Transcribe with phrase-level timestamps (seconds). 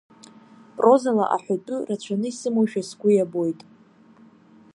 [0.77, 3.59] Прозала аҳәатәы рацәаны исымоушәа сгәы иабоит.